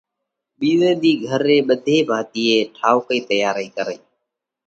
[0.59, 3.97] ٻِيزئہ ۮِي گھر ري ٻڌي ڀاتِيئي ٺائوڪئِي تيئارئِي ڪرئِي